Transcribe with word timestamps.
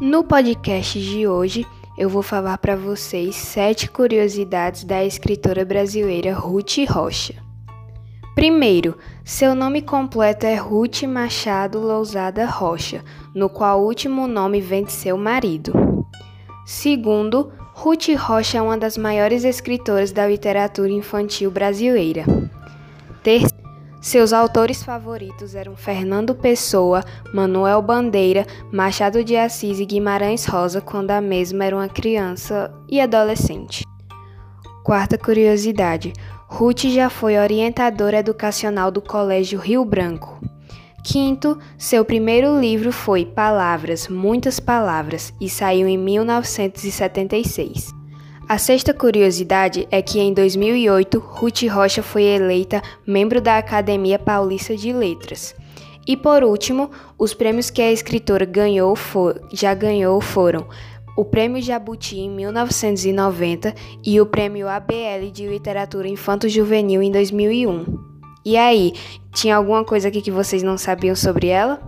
No 0.00 0.24
podcast 0.24 0.98
de 0.98 1.28
hoje, 1.28 1.66
eu 1.98 2.08
vou 2.08 2.22
falar 2.22 2.56
para 2.56 2.74
vocês 2.74 3.36
sete 3.36 3.90
curiosidades 3.90 4.82
da 4.82 5.04
escritora 5.04 5.62
brasileira 5.62 6.32
Ruth 6.32 6.78
Rocha. 6.88 7.34
Primeiro, 8.34 8.96
seu 9.22 9.54
nome 9.54 9.82
completo 9.82 10.46
é 10.46 10.54
Ruth 10.54 11.02
Machado 11.02 11.78
Lousada 11.78 12.46
Rocha, 12.46 13.04
no 13.34 13.50
qual 13.50 13.82
o 13.82 13.84
último 13.84 14.26
nome 14.26 14.58
vem 14.58 14.84
de 14.84 14.92
seu 14.92 15.18
marido. 15.18 15.74
Segundo, 16.64 17.52
Ruth 17.74 18.08
Rocha 18.16 18.56
é 18.56 18.62
uma 18.62 18.78
das 18.78 18.96
maiores 18.96 19.44
escritoras 19.44 20.12
da 20.12 20.26
literatura 20.26 20.90
infantil 20.90 21.50
brasileira. 21.50 22.24
Terceiro, 23.22 23.59
seus 24.00 24.32
autores 24.32 24.82
favoritos 24.82 25.54
eram 25.54 25.76
Fernando 25.76 26.34
Pessoa, 26.34 27.04
Manuel 27.34 27.82
Bandeira, 27.82 28.46
Machado 28.72 29.22
de 29.22 29.36
Assis 29.36 29.78
e 29.78 29.84
Guimarães 29.84 30.46
Rosa 30.46 30.80
quando 30.80 31.10
a 31.10 31.20
mesma 31.20 31.66
era 31.66 31.76
uma 31.76 31.88
criança 31.88 32.72
e 32.88 32.98
adolescente. 32.98 33.84
Quarta 34.82 35.18
curiosidade: 35.18 36.14
Ruth 36.48 36.86
já 36.86 37.10
foi 37.10 37.38
orientadora 37.38 38.16
educacional 38.18 38.90
do 38.90 39.02
Colégio 39.02 39.60
Rio 39.60 39.84
Branco. 39.84 40.40
Quinto, 41.04 41.58
seu 41.76 42.02
primeiro 42.04 42.58
livro 42.58 42.90
foi 42.92 43.26
Palavras, 43.26 44.08
Muitas 44.08 44.58
Palavras 44.58 45.32
e 45.40 45.48
saiu 45.48 45.86
em 45.86 45.98
1976. 45.98 47.99
A 48.50 48.58
sexta 48.58 48.92
curiosidade 48.92 49.86
é 49.92 50.02
que 50.02 50.18
em 50.18 50.34
2008 50.34 51.20
Ruth 51.20 51.62
Rocha 51.70 52.02
foi 52.02 52.24
eleita 52.24 52.82
membro 53.06 53.40
da 53.40 53.56
Academia 53.56 54.18
Paulista 54.18 54.76
de 54.76 54.92
Letras. 54.92 55.54
E 56.04 56.16
por 56.16 56.42
último, 56.42 56.90
os 57.16 57.32
prêmios 57.32 57.70
que 57.70 57.80
a 57.80 57.92
escritora 57.92 58.44
ganhou 58.44 58.96
for, 58.96 59.40
já 59.52 59.72
ganhou 59.72 60.20
foram 60.20 60.66
o 61.16 61.24
Prêmio 61.24 61.62
Jabuti 61.62 62.18
em 62.18 62.28
1990 62.28 63.72
e 64.04 64.20
o 64.20 64.26
Prêmio 64.26 64.66
ABL 64.66 65.30
de 65.32 65.46
Literatura 65.46 66.08
Infanto-Juvenil 66.08 67.04
em 67.04 67.12
2001. 67.12 67.84
E 68.44 68.56
aí, 68.56 68.94
tinha 69.32 69.54
alguma 69.54 69.84
coisa 69.84 70.08
aqui 70.08 70.20
que 70.20 70.30
vocês 70.32 70.64
não 70.64 70.76
sabiam 70.76 71.14
sobre 71.14 71.46
ela? 71.46 71.80